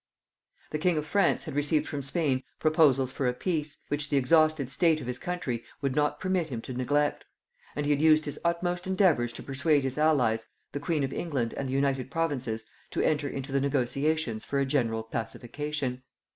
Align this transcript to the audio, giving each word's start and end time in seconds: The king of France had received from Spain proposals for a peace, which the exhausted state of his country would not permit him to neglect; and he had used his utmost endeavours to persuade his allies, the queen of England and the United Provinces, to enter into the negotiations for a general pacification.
The 0.71 0.79
king 0.79 0.97
of 0.97 1.05
France 1.05 1.43
had 1.43 1.53
received 1.53 1.85
from 1.85 2.01
Spain 2.01 2.41
proposals 2.59 3.11
for 3.11 3.27
a 3.27 3.35
peace, 3.35 3.77
which 3.89 4.09
the 4.09 4.17
exhausted 4.17 4.71
state 4.71 4.99
of 4.99 5.05
his 5.05 5.19
country 5.19 5.63
would 5.79 5.95
not 5.95 6.19
permit 6.19 6.49
him 6.49 6.59
to 6.63 6.73
neglect; 6.73 7.25
and 7.75 7.85
he 7.85 7.91
had 7.91 8.01
used 8.01 8.25
his 8.25 8.39
utmost 8.43 8.87
endeavours 8.87 9.31
to 9.33 9.43
persuade 9.43 9.83
his 9.83 9.99
allies, 9.99 10.47
the 10.71 10.79
queen 10.79 11.03
of 11.03 11.13
England 11.13 11.53
and 11.53 11.69
the 11.69 11.73
United 11.73 12.09
Provinces, 12.09 12.65
to 12.89 13.03
enter 13.03 13.29
into 13.29 13.51
the 13.51 13.61
negotiations 13.61 14.43
for 14.43 14.57
a 14.57 14.65
general 14.65 15.03
pacification. 15.03 16.01